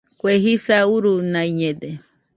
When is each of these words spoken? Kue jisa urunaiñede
Kue 0.19 0.33
jisa 0.43 0.77
urunaiñede 0.93 1.89